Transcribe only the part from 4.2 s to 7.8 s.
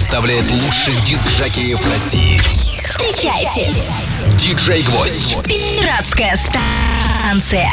Диджей Гвоздь. Пиратская станция.